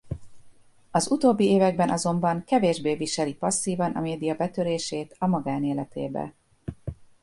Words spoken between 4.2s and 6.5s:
betörését a magánéletébe.